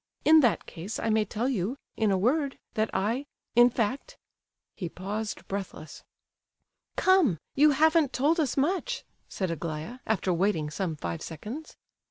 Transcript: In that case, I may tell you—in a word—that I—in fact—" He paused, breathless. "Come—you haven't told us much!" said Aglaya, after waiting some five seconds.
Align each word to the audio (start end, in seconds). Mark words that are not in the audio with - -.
In 0.25 0.39
that 0.39 0.65
case, 0.65 0.97
I 0.97 1.11
may 1.11 1.25
tell 1.25 1.47
you—in 1.47 2.09
a 2.09 2.17
word—that 2.17 2.89
I—in 2.91 3.69
fact—" 3.69 4.17
He 4.73 4.89
paused, 4.89 5.47
breathless. 5.47 6.03
"Come—you 6.95 7.69
haven't 7.69 8.11
told 8.11 8.39
us 8.39 8.57
much!" 8.57 9.03
said 9.29 9.51
Aglaya, 9.51 9.99
after 10.07 10.33
waiting 10.33 10.71
some 10.71 10.95
five 10.95 11.21
seconds. 11.21 11.77